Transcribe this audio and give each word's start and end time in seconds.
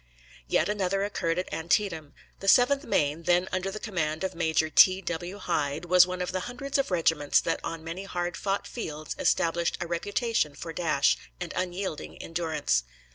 Yet 0.47 0.67
another 0.67 1.03
occurred 1.03 1.37
at 1.37 1.53
Antietam. 1.53 2.15
The 2.39 2.47
7th 2.47 2.85
Maine, 2.85 3.21
then 3.21 3.47
under 3.51 3.69
the 3.69 3.79
command 3.79 4.23
of 4.23 4.33
Major 4.33 4.67
T. 4.67 4.99
W. 4.99 5.37
Hyde, 5.37 5.85
was 5.85 6.07
one 6.07 6.23
of 6.23 6.31
the 6.31 6.39
hundreds 6.49 6.79
of 6.79 6.89
regiments 6.89 7.39
that 7.41 7.59
on 7.63 7.83
many 7.83 8.05
hard 8.05 8.35
fought 8.35 8.65
fields 8.65 9.15
established 9.19 9.77
a 9.79 9.85
reputation 9.85 10.55
for 10.55 10.73
dash 10.73 11.19
and 11.39 11.53
unyielding 11.55 12.17
endurance. 12.17 12.81